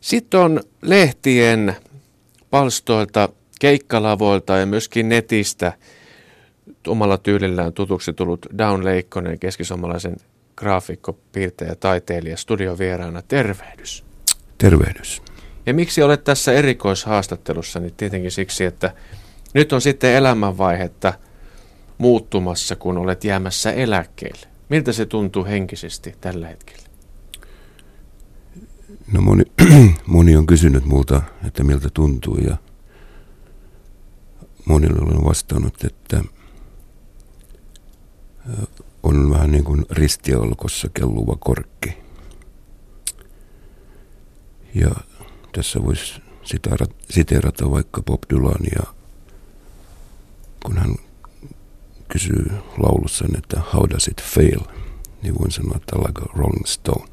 Sitten 0.00 0.40
on 0.40 0.60
lehtien 0.82 1.76
palstoilta, 2.50 3.28
keikkalavoilta 3.60 4.56
ja 4.56 4.66
myöskin 4.66 5.08
netistä 5.08 5.72
omalla 6.86 7.18
tyylillään 7.18 7.72
tutuksi 7.72 8.12
tullut 8.12 8.46
Down 8.58 8.84
Leikkonen, 8.84 9.38
keskisomalaisen 9.38 10.16
graafikko, 10.56 11.18
piirtäjä, 11.32 11.74
taiteilija, 11.74 12.36
studiovieraana. 12.36 13.22
Tervehdys. 13.22 14.04
Tervehdys. 14.58 15.22
Ja 15.66 15.74
miksi 15.74 16.02
olet 16.02 16.24
tässä 16.24 16.52
erikoishaastattelussa? 16.52 17.80
Niin 17.80 17.94
tietenkin 17.96 18.30
siksi, 18.30 18.64
että 18.64 18.94
nyt 19.54 19.72
on 19.72 19.80
sitten 19.80 20.14
elämänvaihetta 20.14 21.14
muuttumassa, 21.98 22.76
kun 22.76 22.98
olet 22.98 23.24
jäämässä 23.24 23.72
eläkkeelle. 23.72 24.46
Miltä 24.68 24.92
se 24.92 25.06
tuntuu 25.06 25.44
henkisesti 25.44 26.14
tällä 26.20 26.48
hetkellä? 26.48 26.89
No 29.12 29.20
moni, 29.20 29.42
moni 30.06 30.36
on 30.36 30.46
kysynyt 30.46 30.84
multa, 30.84 31.22
että 31.46 31.64
miltä 31.64 31.88
tuntuu 31.94 32.36
ja 32.36 32.56
monille 34.64 35.00
olen 35.00 35.24
vastannut, 35.24 35.84
että 35.84 36.24
on 39.02 39.30
vähän 39.30 39.52
niin 39.52 39.64
kuin 39.64 39.86
ristiolkossa 39.90 40.88
kelluva 40.94 41.36
korkki. 41.36 41.98
Ja 44.74 44.90
tässä 45.52 45.82
voisi 45.82 46.22
siteerata 47.10 47.70
vaikka 47.70 48.02
Bob 48.02 48.22
Dylania, 48.30 48.82
kun 50.64 50.78
hän 50.78 50.94
kysyy 52.08 52.50
laulussaan, 52.78 53.38
että 53.38 53.62
how 53.74 53.90
does 53.90 54.08
it 54.08 54.22
fail, 54.22 54.60
niin 55.22 55.38
voin 55.38 55.50
sanoa, 55.50 55.76
että 55.76 55.96
like 55.96 56.22
a 56.22 56.38
rolling 56.38 56.66
stone. 56.66 57.08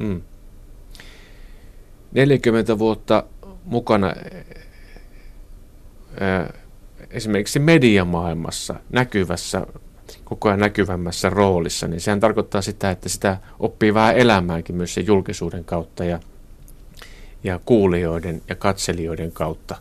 Mm. 0.00 0.22
40 2.16 2.78
vuotta 2.78 3.24
mukana 3.64 4.14
esimerkiksi 7.10 7.58
mediamaailmassa 7.58 8.74
näkyvässä, 8.90 9.66
koko 10.24 10.48
ajan 10.48 10.60
näkyvämmässä 10.60 11.30
roolissa, 11.30 11.88
niin 11.88 12.00
sehän 12.00 12.20
tarkoittaa 12.20 12.62
sitä, 12.62 12.90
että 12.90 13.08
sitä 13.08 13.38
oppii 13.58 13.94
vähän 13.94 14.16
elämäänkin 14.16 14.76
myös 14.76 14.94
sen 14.94 15.06
julkisuuden 15.06 15.64
kautta 15.64 16.04
ja, 16.04 16.20
ja 17.44 17.60
kuulijoiden 17.64 18.42
ja 18.48 18.54
katselijoiden 18.54 19.32
kautta. 19.32 19.76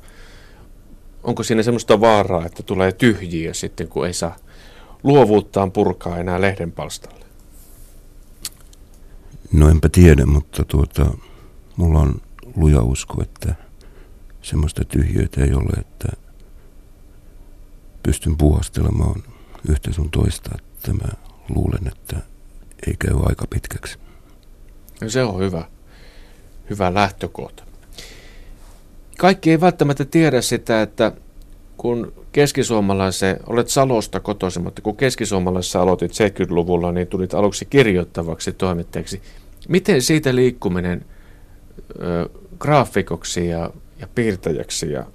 Onko 1.24 1.44
siinä 1.44 1.64
semmoista 1.64 2.02
vaaraa, 2.02 2.46
että 2.46 2.64
tulee 2.64 2.92
tyhjiä 2.92 3.54
sitten, 3.54 3.88
kun 3.88 4.08
ei 4.08 4.14
saa 4.14 4.36
luovuuttaan 5.04 5.72
purkaa 5.72 6.18
enää 6.18 6.42
lehden 6.42 6.72
palstalle? 6.72 7.26
No 9.54 9.70
enpä 9.70 9.90
tiedä, 9.90 10.26
mutta 10.26 10.64
tuota, 10.68 11.06
mulla 11.76 12.00
on 12.00 12.22
luja 12.56 12.82
usko, 12.82 13.22
että 13.22 13.56
semmoista 14.42 14.86
tyhjöitä 14.86 15.44
ei 15.44 15.54
ole, 15.54 15.80
että 15.80 16.08
pystyn 18.04 18.38
puhastelemaan 18.38 19.24
yhtä 19.70 19.94
sun 19.94 20.12
toista, 20.12 20.50
että 20.56 20.94
mä 20.94 21.08
luulen, 21.56 21.88
että 21.88 22.20
ei 22.88 22.96
käy 23.00 23.16
aika 23.24 23.48
pitkäksi. 23.50 23.98
No 25.02 25.10
se 25.10 25.24
on 25.24 25.40
hyvä, 25.40 25.66
hyvä 26.70 26.94
lähtökohta. 26.94 27.64
Kaikki 29.18 29.52
ei 29.52 29.62
välttämättä 29.62 30.06
tiedä 30.06 30.42
sitä, 30.42 30.82
että 30.82 31.12
kun 31.78 32.14
keskisuomalaisen, 32.32 33.40
olet 33.48 33.70
Salosta 33.70 34.20
kotoisin, 34.20 34.64
mutta 34.64 34.82
kun 34.82 34.98
keskisuomalaisessa 34.98 35.82
aloitit 35.82 36.12
70-luvulla, 36.12 36.92
niin 36.92 37.08
tulit 37.08 37.34
aluksi 37.34 37.66
kirjoittavaksi 37.66 38.54
toimittajaksi. 38.54 39.22
Miten 39.70 40.02
siitä 40.02 40.36
liikkuminen 40.36 41.06
graafikoksi 42.60 43.48
ja, 43.48 43.70
ja 44.00 44.08
piirtäjäksi 44.08 44.92
ja 44.92 45.06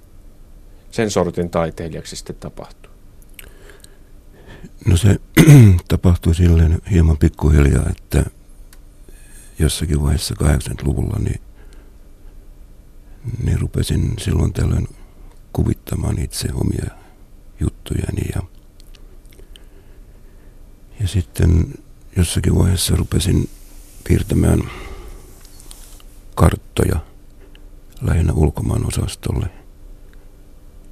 sen 0.91 1.11
sortin 1.11 1.49
taiteilijaksi 1.49 2.15
sitten 2.15 2.35
tapahtuu? 2.35 2.91
No 4.85 4.97
se 4.97 5.19
tapahtui 5.87 6.35
silleen 6.35 6.81
hieman 6.91 7.17
pikkuhiljaa, 7.17 7.89
että 7.89 8.25
jossakin 9.59 10.03
vaiheessa 10.03 10.35
80-luvulla 10.43 11.19
niin, 11.19 11.41
niin 13.43 13.59
rupesin 13.59 14.13
silloin 14.19 14.53
tällöin 14.53 14.87
kuvittamaan 15.53 16.19
itse 16.19 16.47
omia 16.53 16.85
juttujani 17.59 18.21
ja, 18.35 18.41
ja 20.99 21.07
sitten 21.07 21.73
jossakin 22.17 22.55
vaiheessa 22.55 22.95
rupesin 22.95 23.49
piirtämään 24.07 24.59
karttoja 26.35 26.99
lähinnä 28.01 28.33
ulkomaan 28.33 28.87
osastolle. 28.87 29.47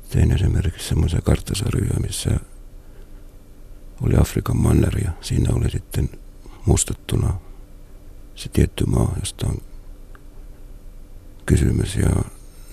Tein 0.09 0.31
esimerkiksi 0.31 0.87
semmoisia 0.87 1.21
karttasarjoja, 1.21 1.99
missä 1.99 2.29
oli 4.01 4.15
Afrikan 4.21 4.57
manner 4.57 5.03
ja 5.03 5.11
siinä 5.21 5.55
oli 5.55 5.69
sitten 5.69 6.09
mustattuna 6.65 7.33
se 8.35 8.49
tietty 8.49 8.85
maa, 8.85 9.15
josta 9.19 9.47
on 9.47 9.57
kysymys 11.45 11.95
ja 11.95 12.09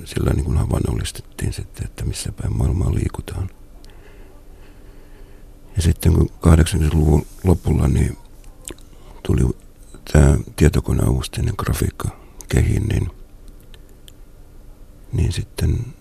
sillä 0.05 0.31
niin 0.31 0.45
kuin 0.45 0.59
havainnollistettiin 0.59 1.53
sitten, 1.53 1.85
että 1.85 2.05
missä 2.05 2.33
päin 2.33 2.57
maailmaa 2.57 2.95
liikutaan. 2.95 3.51
Ja 5.77 5.83
sitten 5.83 6.13
kun 6.15 6.31
80-luvun 6.47 7.27
lopulla 7.45 7.89
niin 7.89 8.19
tuli 9.23 9.57
tämä 10.13 10.39
tietokoneavusteinen 10.57 11.55
grafiikka 11.59 12.09
kehin, 12.49 12.83
niin, 12.83 13.11
niin 15.17 15.33
sitten 15.33 15.95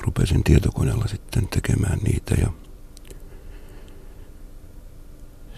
rupesin 0.00 0.44
tietokoneella 0.44 1.06
sitten 1.06 1.48
tekemään 1.48 1.98
niitä 1.98 2.34
ja 2.34 2.52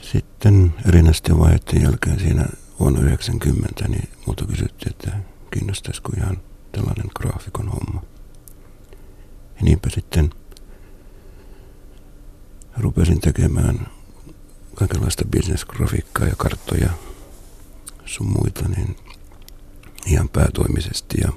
sitten 0.03 0.75
erinäisten 0.89 1.39
vaiheiden 1.39 1.83
jälkeen 1.83 2.21
siinä 2.21 2.47
vuonna 2.81 3.01
90, 3.01 3.89
niin 3.89 4.09
multa 4.27 4.47
kysyttiin, 4.47 4.93
että 4.93 5.19
kiinnostaisiko 5.51 6.13
ihan 6.17 6.41
tällainen 6.73 7.11
graafikon 7.17 7.69
homma. 7.69 8.03
Ja 9.57 9.63
niinpä 9.63 9.91
sitten 9.91 10.31
rupesin 12.77 13.21
tekemään 13.21 13.87
kaikenlaista 14.75 15.25
bisnesgrafiikkaa 15.25 16.27
ja 16.27 16.35
karttoja 16.37 16.91
sun 18.05 18.27
muita, 18.27 18.69
niin 18.69 18.97
ihan 20.07 20.29
päätoimisesti. 20.29 21.17
Ja 21.21 21.33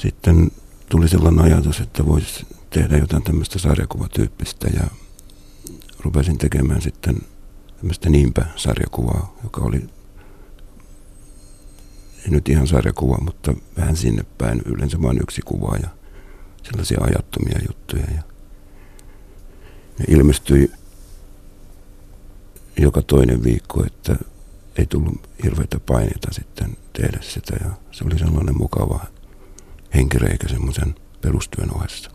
sitten 0.00 0.50
tuli 0.88 1.08
sellainen 1.08 1.44
ajatus, 1.44 1.80
että 1.80 2.06
voisi 2.06 2.46
tehdä 2.70 2.96
jotain 2.96 3.22
tämmöistä 3.22 3.58
sarjakuvatyyppistä 3.58 4.68
ja 4.74 4.86
rupesin 6.00 6.38
tekemään 6.38 6.82
sitten 6.82 7.16
tämmöistä 7.76 8.10
niinpä-sarjakuvaa, 8.10 9.36
joka 9.44 9.60
oli 9.60 9.86
ei 12.24 12.30
nyt 12.30 12.48
ihan 12.48 12.66
sarjakuva, 12.66 13.18
mutta 13.20 13.54
vähän 13.76 13.96
sinne 13.96 14.24
päin, 14.38 14.62
yleensä 14.64 15.02
vain 15.02 15.22
yksi 15.22 15.42
kuva 15.42 15.76
ja 15.82 15.88
sellaisia 16.62 16.98
ajattomia 17.00 17.58
juttuja. 17.68 18.04
Ja 18.16 18.22
ne 19.98 20.04
ilmestyi 20.08 20.70
joka 22.76 23.02
toinen 23.02 23.44
viikko, 23.44 23.84
että 23.86 24.16
ei 24.76 24.86
tullut 24.86 25.28
hirveitä 25.44 25.80
paineita 25.80 26.28
sitten 26.32 26.76
tehdä 26.92 27.18
sitä 27.20 27.56
ja 27.64 27.70
se 27.90 28.04
oli 28.04 28.18
sellainen 28.18 28.58
mukava 28.58 29.06
henkireikä 29.94 30.48
semmoisen 30.48 30.94
perustyön 31.20 31.70
ohessa. 31.74 32.10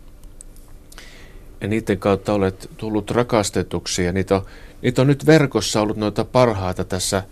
Ja 1.62 1.68
niiden 1.68 2.00
kautta 2.00 2.34
olet 2.34 2.70
tullut 2.78 3.12
rakastetuksi 3.12 4.04
ja 4.04 4.12
niitä 4.12 4.36
on, 4.36 4.46
niitä 4.82 5.02
on 5.02 5.08
nyt 5.08 5.26
verkossa 5.26 5.82
ollut 5.82 5.98
noita 5.98 6.26
parhaita 6.26 6.84
tässä, 6.84 7.24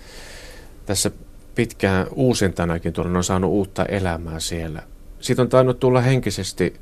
tässä 0.86 1.12
pitkään 1.56 2.08
uusintanakin 2.12 2.94
tuolla, 2.94 3.18
on 3.18 3.24
saanut 3.24 3.52
uutta 3.52 3.86
elämää 3.86 4.40
siellä. 4.40 4.84
Siitä 5.20 5.42
on 5.42 5.50
tainnut 5.50 5.80
tulla 5.80 6.02
henkisesti 6.02 6.74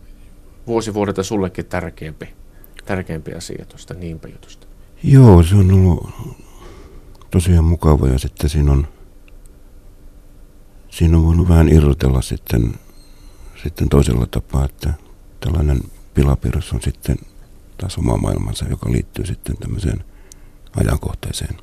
vuosi 0.67 0.93
vuodelta 0.93 1.23
sullekin 1.23 1.65
tärkeämpi, 1.65 2.29
tärkeämpi 2.85 3.33
asia 3.33 3.65
tuosta 3.65 3.93
niinpä 3.93 4.27
jutusta. 4.27 4.67
Joo, 5.03 5.43
se 5.43 5.55
on 5.55 5.71
ollut 5.71 6.09
tosiaan 7.31 7.65
mukava 7.65 8.07
ja 8.07 8.19
sitten 8.19 8.49
siinä 8.49 8.71
on, 8.71 8.87
siinä 10.89 11.17
on 11.17 11.25
voinut 11.25 11.49
vähän 11.49 11.69
irrotella 11.69 12.21
sitten, 12.21 12.73
sitten 13.63 13.89
toisella 13.89 14.25
tapaa, 14.25 14.65
että 14.65 14.93
tällainen 15.39 15.79
pilapiirros 16.13 16.73
on 16.73 16.81
sitten 16.81 17.17
taas 17.77 17.97
oma 17.97 18.17
maailmansa, 18.17 18.65
joka 18.69 18.91
liittyy 18.91 19.25
sitten 19.25 19.57
tämmöiseen 19.57 20.03
ajankohtaiseen 20.75 21.57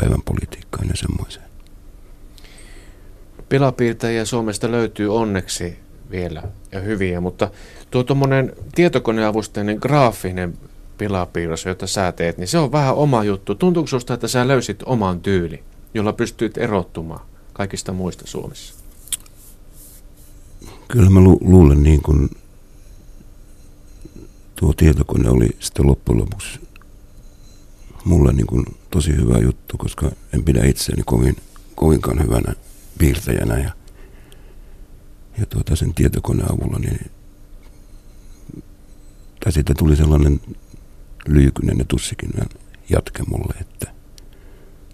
päivän 0.00 0.22
politiikkaan 0.22 0.88
ja 0.88 0.96
semmoiseen. 0.96 1.44
Pilapiirtäjiä 3.48 4.24
Suomesta 4.24 4.70
löytyy 4.70 5.16
onneksi 5.16 5.78
vielä 6.10 6.42
ja 6.72 6.80
hyviä, 6.80 7.20
mutta 7.20 7.50
tuo 7.90 8.04
tuommoinen 8.04 8.52
tietokoneavusteinen 8.74 9.78
graafinen 9.80 10.58
pilapiirros, 10.98 11.64
jota 11.64 11.86
sä 11.86 12.12
teet, 12.12 12.38
niin 12.38 12.48
se 12.48 12.58
on 12.58 12.72
vähän 12.72 12.94
oma 12.94 13.24
juttu. 13.24 13.54
Tuntuuko 13.54 13.86
susta, 13.86 14.14
että 14.14 14.28
sä 14.28 14.48
löysit 14.48 14.82
oman 14.86 15.20
tyyli 15.20 15.62
jolla 15.94 16.12
pystyt 16.12 16.58
erottumaan 16.58 17.26
kaikista 17.52 17.92
muista 17.92 18.26
Suomessa? 18.26 18.83
Kyllä 20.94 21.10
mä 21.10 21.20
lu- 21.20 21.38
luulen 21.40 21.82
niin 21.82 22.02
kuin 22.02 22.30
tuo 24.56 24.72
tietokone 24.72 25.30
oli 25.30 25.48
sitten 25.60 25.86
loppujen 25.86 26.20
lopuksi 26.20 26.60
mulle 28.04 28.32
niin 28.32 28.46
kuin 28.46 28.64
tosi 28.90 29.16
hyvä 29.16 29.38
juttu, 29.38 29.76
koska 29.78 30.10
en 30.32 30.44
pidä 30.44 30.64
itseäni 30.64 31.02
kovin, 31.06 31.36
kovinkaan 31.74 32.22
hyvänä 32.22 32.54
piirtäjänä 32.98 33.58
ja, 33.58 33.72
ja 35.38 35.46
tuota 35.46 35.76
sen 35.76 35.94
tietokoneen 35.94 36.52
avulla 36.52 36.78
niin 36.78 37.10
tai 39.44 39.52
siitä 39.52 39.74
tuli 39.74 39.96
sellainen 39.96 40.40
lyykynen 41.26 41.78
ja 41.78 41.84
tussikin 41.84 42.30
jatke 42.90 43.22
mulle, 43.22 43.54
että 43.60 43.92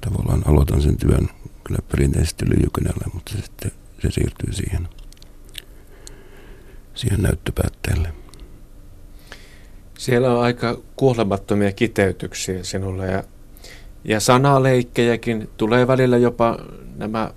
tavallaan 0.01 0.43
aloitan 0.47 0.83
sen 0.83 0.97
työn 0.97 1.29
kyllä 1.65 1.79
perinteisesti 1.91 2.51
lyijykynällä, 2.51 3.05
mutta 3.15 3.33
sitten 3.33 3.71
se 4.03 4.11
siirtyy 4.11 4.53
siihen, 4.53 4.89
siihen 6.95 7.23
näyttöpäätteelle. 7.23 8.13
Siellä 9.99 10.33
on 10.33 10.43
aika 10.43 10.79
kuolemattomia 10.97 11.73
kiteytyksiä 11.73 12.65
sinulle 12.65 13.07
ja, 13.07 13.25
ja 14.05 14.21
sanaleikkejäkin. 14.21 15.49
Tulee 15.57 15.87
välillä 15.87 16.17
jopa 16.19 16.59
nämä 16.97 17.31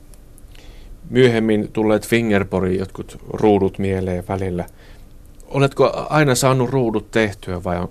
myöhemmin 1.09 1.69
tulleet 1.71 2.07
fingerborin 2.07 2.79
jotkut 2.79 3.17
ruudut 3.29 3.79
mieleen 3.79 4.23
välillä. 4.27 4.65
Oletko 5.47 6.07
aina 6.09 6.35
saanut 6.35 6.69
ruudut 6.69 7.11
tehtyä 7.11 7.63
vai 7.63 7.77
on, 7.77 7.89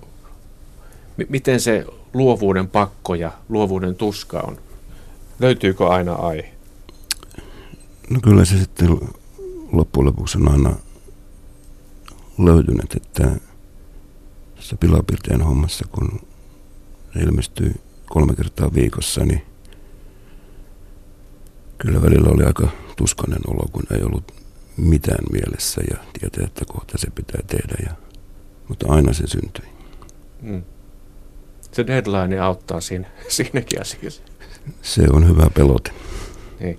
m- 1.16 1.22
miten 1.28 1.60
se 1.60 1.84
luovuuden 2.14 2.68
pakko 2.68 3.14
ja 3.14 3.32
luovuuden 3.48 3.94
tuska 3.94 4.40
on? 4.40 4.56
Löytyykö 5.38 5.88
aina 5.88 6.12
aihe? 6.14 6.52
No 8.10 8.20
kyllä 8.22 8.44
se 8.44 8.58
sitten 8.58 8.98
loppujen 9.72 10.06
lopuksi 10.06 10.38
on 10.38 10.48
aina 10.48 10.76
löytynyt, 12.38 12.94
että 12.96 13.30
tässä 14.56 14.76
pilapirteen 14.76 15.42
hommassa, 15.42 15.84
kun 15.92 16.20
se 17.12 17.20
ilmestyy 17.20 17.74
kolme 18.06 18.34
kertaa 18.34 18.74
viikossa, 18.74 19.24
niin 19.24 19.42
kyllä 21.78 22.02
välillä 22.02 22.28
oli 22.30 22.44
aika 22.44 22.68
tuskainen 22.96 23.40
olo, 23.46 23.68
kun 23.72 23.82
ei 23.90 24.02
ollut 24.02 24.32
mitään 24.76 25.24
mielessä 25.32 25.82
ja 25.90 25.96
tietää, 26.20 26.44
että 26.46 26.64
kohta 26.64 26.98
se 26.98 27.10
pitää 27.10 27.40
tehdä. 27.46 27.74
Ja, 27.86 27.94
mutta 28.68 28.92
aina 28.92 29.12
se 29.12 29.26
syntyi. 29.26 29.64
Mm. 30.42 30.62
Se 31.72 31.86
deadline 31.86 32.38
auttaa 32.40 32.80
siinä, 32.80 33.10
siinäkin 33.28 33.80
asiassa. 33.80 34.22
Se 34.82 35.02
on 35.12 35.28
hyvä 35.28 35.50
pelote. 35.54 35.90
Niin. 36.60 36.78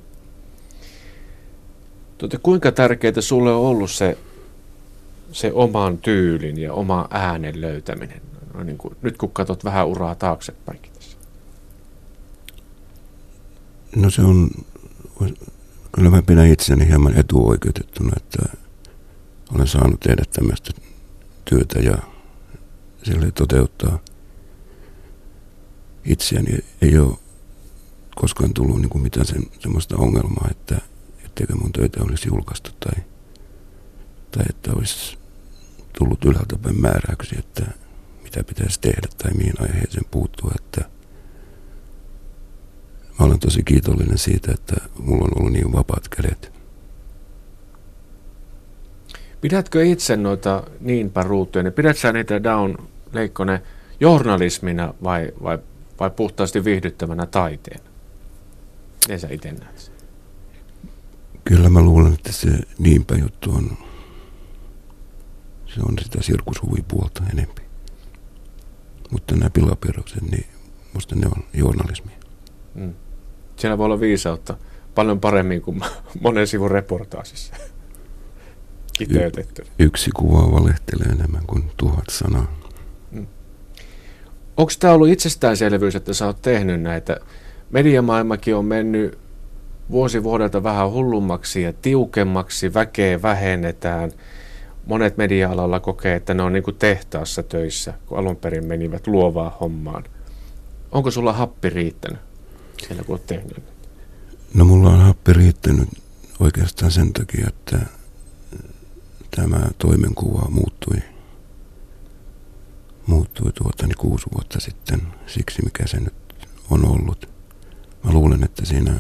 Tuota, 2.18 2.40
kuinka 2.40 2.72
tärkeää 2.72 3.22
sulle 3.22 3.52
on 3.52 3.62
ollut 3.62 3.92
se, 3.92 4.18
se 5.34 5.52
oman 5.54 5.98
tyylin 5.98 6.58
ja 6.58 6.74
oma 6.74 7.08
äänen 7.12 7.62
löytäminen? 7.62 8.22
No, 8.54 8.64
niin 8.64 8.78
kuin, 8.78 8.96
nyt 9.02 9.18
kun 9.18 9.32
katsot 9.32 9.64
vähän 9.64 9.88
uraa 9.88 10.16
taaksepäin 10.16 10.80
tässä. 10.94 11.18
No 13.96 14.10
se 14.10 14.22
on, 14.22 14.50
kyllä 15.92 16.10
mä 16.10 16.22
pidän 16.22 16.48
itseni 16.48 16.88
hieman 16.88 17.20
etuoikeutettuna, 17.20 18.12
että 18.18 18.58
olen 19.56 19.68
saanut 19.68 20.00
tehdä 20.00 20.24
tämmöistä 20.34 20.72
työtä 21.46 21.80
ja 21.80 21.98
sille 23.04 23.32
toteuttaa 23.32 24.00
itseäni. 26.06 26.58
Ei 26.82 26.98
ole 26.98 27.18
koskaan 28.16 28.54
tullut 28.54 28.82
niin 28.82 28.90
kuin 28.90 29.02
mitään 29.02 29.26
sen, 29.26 29.44
semmoista 29.60 29.98
ongelmaa, 29.98 30.48
että 30.52 30.82
etteikö 31.26 31.56
mun 31.56 31.72
töitä 31.72 32.04
olisi 32.04 32.28
julkaistu 32.28 32.72
tai, 32.80 33.04
tai 34.32 34.44
että 34.50 34.72
olisi 34.76 35.18
tullut 35.98 36.26
ylhäältä 36.26 36.58
päin 36.58 36.82
määräyksiä, 36.82 37.40
että 37.40 37.66
mitä 38.24 38.44
pitäisi 38.44 38.82
tehdä 38.82 39.08
tai 39.18 39.34
mihin 39.34 39.54
aiheeseen 39.60 40.06
puuttua. 40.12 40.52
Että 40.56 40.82
mä 43.20 43.26
olen 43.26 43.40
tosi 43.40 43.64
kiitollinen 43.64 44.18
siitä, 44.18 44.52
että 44.52 44.76
mulla 45.00 45.26
on 45.26 45.40
ollut 45.40 45.54
niin 45.54 45.74
vapaat 45.74 46.08
kädet. 46.10 46.54
Pidätkö 49.42 49.86
itse 49.86 50.18
noita 50.18 50.64
niinpä 50.80 51.24
ruutuja, 51.24 51.64
niin 51.64 51.74
pidätkö 51.74 52.14
niitä 52.14 52.44
down 52.44 52.78
leikkone 53.14 53.62
journalismina 54.00 54.94
vai, 55.04 55.32
vai, 55.44 55.60
vai 56.00 56.10
puhtaasti 56.10 56.64
viihdyttävänä 56.64 57.26
taiteena? 57.26 57.90
Miten 59.02 59.20
sä 59.20 59.28
itse 59.32 59.52
näet 59.52 59.94
Kyllä 61.46 61.70
mä 61.70 61.82
luulen, 61.82 62.14
että 62.14 62.32
se 62.32 62.50
niinpä 62.80 63.16
juttu 63.16 63.52
on, 63.52 63.78
se 65.76 65.82
on 65.90 65.94
sitä 66.02 66.22
sirkushuvipuolta 66.22 67.24
enempi. 67.34 67.62
Mutta 69.12 69.36
nämä 69.36 69.50
pilaperukset, 69.50 70.22
niin 70.32 70.46
musta 70.94 71.16
ne 71.16 71.28
on 71.28 71.44
journalismia. 71.54 72.16
Mm. 72.76 72.94
Siellä 73.56 73.78
voi 73.78 73.86
olla 73.86 74.00
viisautta 74.00 74.58
paljon 74.96 75.20
paremmin 75.20 75.62
kuin 75.62 75.82
monen 76.22 76.48
sivun 76.48 76.72
reportaasissa 76.72 77.54
kiteytetty. 78.98 79.62
Y- 79.62 79.86
yksi 79.86 80.12
kuva 80.16 80.52
valehtelee 80.52 81.08
enemmän 81.08 81.46
kuin 81.48 81.72
tuhat 81.78 82.06
sanaa. 82.12 82.60
Mm. 83.12 83.28
Onko 84.58 84.72
tämä 84.80 84.94
ollut 84.94 85.10
itsestäänselvyys, 85.10 85.96
että 85.96 86.14
sä 86.14 86.26
oot 86.26 86.42
tehnyt 86.42 86.82
näitä? 86.82 87.18
Mediamaailmakin 87.70 88.56
on 88.56 88.66
mennyt 88.66 89.18
vuosi 89.92 90.24
vuodelta 90.24 90.64
vähän 90.64 90.92
hullummaksi 90.92 91.62
ja 91.62 91.74
tiukemmaksi, 91.74 92.74
väkeä 92.74 93.22
vähennetään. 93.22 94.12
Monet 94.86 95.18
media-alalla 95.18 95.80
kokee, 95.80 96.16
että 96.16 96.34
ne 96.34 96.44
on 96.44 96.54
niin 96.54 96.64
kuin 96.64 96.76
tehtaassa 96.76 97.44
töissä, 97.44 97.94
kun 98.06 98.18
alun 98.18 98.36
perin 98.36 98.68
menivät 98.68 99.08
luovaa 99.08 99.58
hommaan. 99.62 100.04
Onko 100.92 101.12
sulla 101.12 101.34
happi 101.34 101.70
riittänyt 101.70 102.20
siellä, 102.88 103.04
kun 103.04 103.14
olet 103.14 103.26
tehnyt? 103.26 103.64
No 104.54 104.66
mulla 104.66 104.90
on 104.90 105.00
happi 105.00 105.34
riittänyt 105.34 105.90
oikeastaan 106.40 106.92
sen 106.92 107.14
takia, 107.14 107.48
että 107.48 107.80
tämä 109.36 109.68
toimenkuva 109.78 110.50
muuttui, 110.50 110.98
muuttui 113.08 113.52
tuota, 113.54 113.88
niin 113.88 113.98
kuusi 113.98 114.26
vuotta 114.34 114.60
sitten 114.60 115.02
siksi, 115.28 115.62
mikä 115.64 115.88
se 115.88 116.00
nyt 116.00 116.14
on 116.70 116.86
ollut. 116.86 117.30
Mä 118.04 118.12
luulen, 118.12 118.44
että 118.44 118.66
siinä 118.66 119.00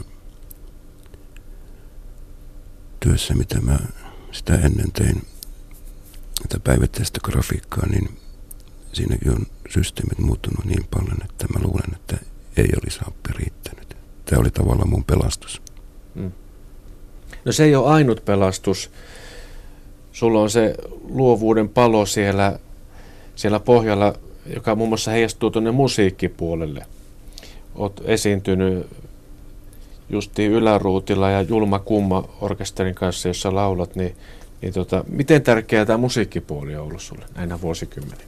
työssä, 3.00 3.34
mitä 3.34 3.62
mä 3.62 3.80
sitä 4.32 4.56
ennen 4.56 4.92
tein, 4.92 5.22
tätä 6.54 6.64
päivittäistä 6.64 7.20
grafiikkaa, 7.24 7.88
niin 7.88 8.10
siinäkin 8.94 9.32
on 9.32 9.46
systeemit 9.70 10.20
muuttunut 10.20 10.66
niin 10.66 10.86
paljon, 10.92 11.18
että 11.24 11.48
mä 11.54 11.60
luulen, 11.64 11.96
että 11.96 12.18
ei 12.58 12.70
olisi 12.84 13.00
happi 13.06 13.30
riittänyt. 13.36 13.98
Tämä 14.26 14.40
oli 14.40 14.52
tavallaan 14.52 14.90
mun 14.90 15.04
pelastus. 15.04 15.62
Hmm. 16.16 16.32
No 17.46 17.52
se 17.52 17.64
ei 17.64 17.76
ole 17.76 17.90
ainut 17.90 18.26
pelastus. 18.26 18.92
Sulla 20.12 20.42
on 20.42 20.50
se 20.50 20.76
luovuuden 21.10 21.70
palo 21.70 22.06
siellä, 22.06 22.60
siellä 23.36 23.60
pohjalla, 23.60 24.14
joka 24.56 24.76
muun 24.76 24.90
muassa 24.90 25.12
heijastuu 25.12 25.52
tuonne 25.52 25.72
musiikkipuolelle. 25.72 26.86
Olet 27.76 28.02
esiintynyt 28.06 28.88
justiin 30.10 30.52
Yläruutilla 30.52 31.30
ja 31.30 31.42
Julma 31.42 31.80
Kumma 31.80 32.30
orkesterin 32.42 32.96
kanssa, 32.96 33.28
jossa 33.28 33.56
laulat, 33.56 33.96
niin, 33.96 34.16
niin 34.64 34.74
tota, 34.74 35.04
miten 35.08 35.42
tärkeää 35.42 35.86
tämä 35.86 35.98
musiikkipuoli 35.98 36.76
on 36.76 36.84
ollut 36.84 37.02
sulle 37.02 37.26
näinä 37.36 37.62
vuosikymmeniä? 37.62 38.26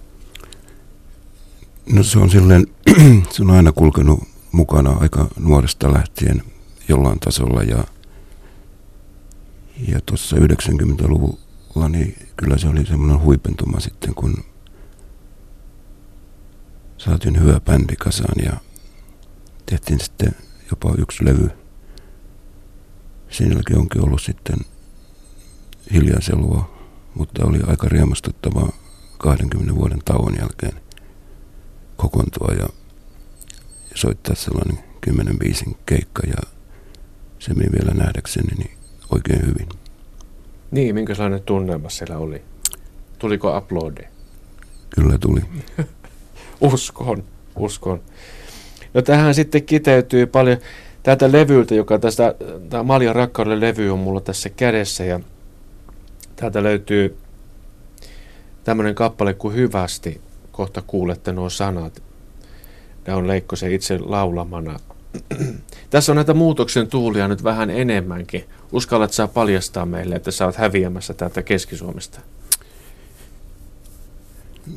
No 1.94 2.04
se 2.04 2.20
on 2.20 2.30
silleen, 2.30 2.68
se 3.32 3.44
on 3.44 3.52
aina 3.52 3.72
kulkenut 3.72 4.20
mukana 4.52 4.92
aika 4.92 5.28
nuoresta 5.40 5.94
lähtien 5.94 6.44
jollain 6.88 7.20
tasolla 7.20 7.64
ja, 7.64 7.84
ja 9.88 10.00
tuossa 10.06 10.36
90-luvulla 10.38 11.90
niin 11.90 12.16
kyllä 12.38 12.58
se 12.58 12.68
oli 12.68 12.86
semmoinen 12.86 13.20
huipentuma 13.20 13.80
sitten, 13.80 14.16
kun 14.16 14.44
saatiin 16.98 17.40
hyvä 17.40 17.60
bändi 17.60 17.96
kasaan 17.96 18.46
ja 18.46 18.54
tehtiin 19.66 20.00
sitten 20.00 20.36
jopa 20.72 20.96
yksi 20.98 21.26
levy 21.26 21.50
jälkeen 23.40 23.80
onkin 23.80 24.04
ollut 24.04 24.22
sitten 24.22 24.58
hiljaiselua, 25.94 26.76
mutta 27.14 27.46
oli 27.46 27.60
aika 27.68 27.88
riemastuttava 27.90 28.70
20 29.18 29.76
vuoden 29.76 30.00
tauon 30.06 30.36
jälkeen 30.40 30.82
kokoontua 31.98 32.54
ja, 32.54 32.70
ja 33.90 33.96
soittaa 33.96 34.36
sellainen 34.36 34.84
10 35.02 35.40
biisin 35.40 35.78
keikka 35.86 36.28
ja 36.28 36.52
se 37.40 37.54
meni 37.54 37.72
vielä 37.72 37.94
nähdäkseni 37.94 38.56
niin 38.58 38.78
oikein 39.12 39.42
hyvin. 39.42 39.70
Niin, 40.72 40.96
minkälainen 40.96 41.44
tunnelma 41.44 41.90
siellä 41.90 42.18
oli? 42.18 42.42
Tuliko 43.20 43.58
uploadi? 43.58 44.04
Kyllä 44.96 45.18
tuli. 45.18 45.42
uskon, 46.74 47.24
uskon. 47.56 48.02
No 48.94 49.02
tähän 49.02 49.36
sitten 49.36 49.64
kiteytyy 49.64 50.26
paljon 50.26 50.58
Täältä 51.06 51.32
levyltä, 51.32 51.76
joka 51.76 52.00
tästä, 52.00 52.36
tämä 52.70 52.84
Maljan 52.84 53.16
rakkauden 53.16 53.60
levy 53.60 53.90
on 53.90 54.00
mulla 54.00 54.22
tässä 54.22 54.50
kädessä 54.50 55.06
ja 55.06 55.20
täältä 56.36 56.64
löytyy 56.64 57.18
tämmöinen 58.64 58.96
kappale 58.96 59.34
kuin 59.34 59.56
Hyvästi. 59.56 60.22
Kohta 60.52 60.82
kuulette 60.82 61.32
nuo 61.32 61.50
sanat. 61.50 62.04
Tämä 63.04 63.18
on 63.18 63.28
Leikkosen 63.28 63.72
itse 63.72 63.98
laulamana. 63.98 64.80
Tässä 65.90 66.12
on 66.12 66.16
näitä 66.16 66.34
muutoksen 66.34 66.88
tuulia 66.88 67.28
nyt 67.28 67.44
vähän 67.44 67.70
enemmänkin. 67.70 68.44
Uskallat 68.72 69.14
saa 69.14 69.28
paljastaa 69.28 69.86
meille, 69.86 70.16
että 70.16 70.32
sä 70.32 70.46
oot 70.46 70.56
häviämässä 70.56 71.14
täältä 71.14 71.42
Keski-Suomesta? 71.42 72.20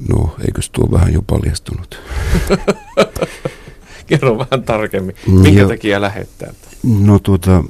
No, 0.09 0.37
eikös 0.47 0.71
tuo 0.71 0.89
vähän 0.93 1.13
jo 1.13 1.23
paljastunut? 1.23 2.01
Kerro 4.07 4.39
vähän 4.39 4.63
tarkemmin. 4.63 5.17
Minkä 5.27 5.61
ja, 5.61 5.69
takia 5.69 6.01
lähet 6.01 6.29
täältä? 6.39 6.69
No 7.05 7.19
tuota, 7.19 7.65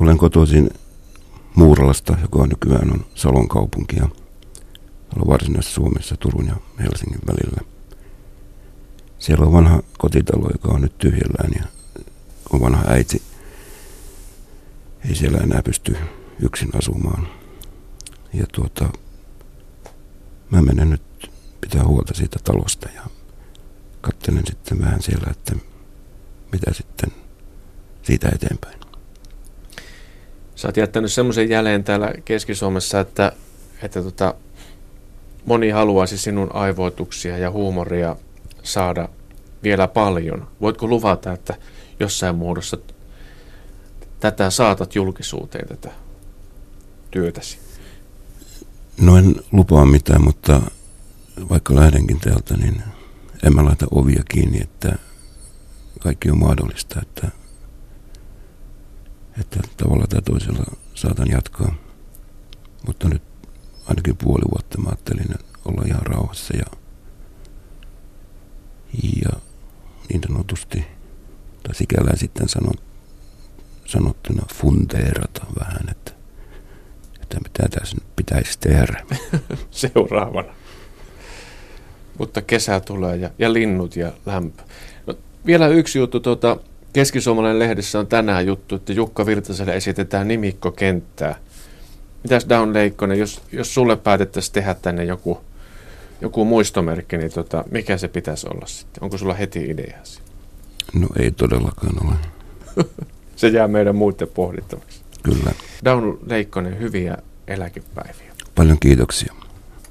olen 0.00 0.18
kotoisin 0.18 0.70
Muuralasta, 1.54 2.16
joka 2.22 2.46
nykyään 2.46 2.92
on 2.92 3.06
Salon 3.14 3.48
kaupunki 3.48 3.96
ja 3.96 4.08
varsinaisessa 5.28 5.74
Suomessa 5.74 6.16
Turun 6.16 6.46
ja 6.46 6.56
Helsingin 6.80 7.20
välillä. 7.26 7.60
Siellä 9.18 9.46
on 9.46 9.52
vanha 9.52 9.82
kotitalo, 9.98 10.50
joka 10.52 10.68
on 10.68 10.80
nyt 10.80 10.98
tyhjällään 10.98 11.52
ja 11.58 11.64
on 12.52 12.60
vanha 12.60 12.84
äiti. 12.86 13.22
Ei 15.08 15.14
siellä 15.14 15.38
enää 15.38 15.62
pysty 15.62 15.96
yksin 16.40 16.70
asumaan. 16.78 17.28
Ja 18.32 18.46
tuota, 18.52 18.88
mä 20.50 20.62
menen 20.62 20.90
nyt 20.90 21.30
pitää 21.60 21.84
huolta 21.84 22.14
siitä 22.14 22.38
talosta 22.44 22.88
ja 22.94 23.02
katselen 24.00 24.46
sitten 24.46 24.80
vähän 24.80 25.02
siellä, 25.02 25.26
että 25.30 25.54
mitä 26.52 26.72
sitten 26.72 27.10
siitä 28.02 28.28
eteenpäin. 28.34 28.81
Sä 30.56 30.68
oot 30.68 30.76
jättänyt 30.76 31.12
semmoisen 31.12 31.48
jälleen 31.48 31.84
täällä 31.84 32.12
Keski-Suomessa, 32.24 33.00
että, 33.00 33.32
että 33.82 34.02
tota, 34.02 34.34
moni 35.46 35.70
haluaisi 35.70 36.18
sinun 36.18 36.54
aivoituksia 36.54 37.38
ja 37.38 37.50
huumoria 37.50 38.16
saada 38.62 39.08
vielä 39.62 39.88
paljon. 39.88 40.48
Voitko 40.60 40.86
luvata, 40.86 41.32
että 41.32 41.54
jossain 42.00 42.34
muodossa 42.34 42.78
tätä 44.20 44.50
saatat 44.50 44.94
julkisuuteen, 44.94 45.68
tätä 45.68 45.90
työtäsi? 47.10 47.58
No 49.00 49.16
en 49.16 49.34
lupaa 49.52 49.86
mitään, 49.86 50.24
mutta 50.24 50.62
vaikka 51.50 51.74
lähdenkin 51.74 52.20
täältä, 52.20 52.56
niin 52.56 52.82
en 53.42 53.54
mä 53.54 53.64
laita 53.64 53.86
ovia 53.90 54.22
kiinni, 54.28 54.60
että 54.60 54.98
kaikki 56.00 56.30
on 56.30 56.38
mahdollista, 56.38 57.00
että, 57.02 57.28
että 59.40 59.60
tavalla 59.76 60.06
tai 60.06 60.22
toisella 60.22 60.64
saatan 60.94 61.30
jatkaa. 61.30 61.74
Mutta 62.86 63.08
nyt 63.08 63.22
ainakin 63.86 64.16
puoli 64.16 64.42
vuotta 64.50 64.80
mä 64.80 64.88
ajattelin 64.88 65.34
olla 65.64 65.82
ihan 65.86 66.06
rauhassa 66.06 66.56
ja, 66.56 66.66
ja 69.24 69.40
niin 70.08 70.20
sanotusti, 70.28 70.84
tai 71.62 71.74
sikällä 71.74 72.12
sitten 72.16 72.48
sanot, 72.48 72.82
sanottuna 73.86 74.42
funteerata 74.54 75.46
vähän, 75.60 75.88
että, 75.90 76.12
että 77.22 77.38
mitä 77.40 77.68
tässä 77.68 77.96
nyt 77.96 78.16
pitäisi 78.16 78.58
tehdä. 78.58 79.06
Seuraavana. 79.70 80.54
Mutta 82.18 82.42
kesä 82.42 82.80
tulee 82.80 83.16
ja, 83.16 83.30
ja 83.38 83.52
linnut 83.52 83.96
ja 83.96 84.12
lämpö. 84.26 84.62
No, 85.06 85.14
vielä 85.46 85.68
yksi 85.68 85.98
juttu. 85.98 86.20
Tuota, 86.20 86.56
Keski-Suomalainen 86.92 87.58
lehdessä 87.58 87.98
on 87.98 88.06
tänään 88.06 88.46
juttu, 88.46 88.74
että 88.74 88.92
Jukka 88.92 89.26
Virtaselle 89.26 89.76
esitetään 89.76 90.28
nimikkokenttää. 90.28 91.34
Mitäs 92.22 92.46
Down 92.48 92.74
Leikkonen, 92.74 93.18
jos, 93.18 93.42
jos 93.52 93.74
sulle 93.74 93.96
päätettäisiin 93.96 94.54
tehdä 94.54 94.74
tänne 94.74 95.04
joku, 95.04 95.40
joku 96.20 96.44
muistomerkki, 96.44 97.18
niin 97.18 97.32
tota, 97.32 97.64
mikä 97.70 97.96
se 97.96 98.08
pitäisi 98.08 98.46
olla 98.54 98.66
sitten? 98.66 99.04
Onko 99.04 99.18
sulla 99.18 99.34
heti 99.34 99.64
ideasi? 99.70 100.20
No 100.94 101.08
ei 101.18 101.30
todellakaan 101.30 102.06
ole. 102.06 102.14
se 103.36 103.48
jää 103.48 103.68
meidän 103.68 103.96
muiden 103.96 104.28
pohdittavaksi. 104.28 105.00
Kyllä. 105.22 105.52
Down 105.84 106.18
Leikkonen, 106.26 106.78
hyviä 106.78 107.16
eläkepäiviä. 107.48 108.32
Paljon 108.54 108.78
kiitoksia. 108.80 109.34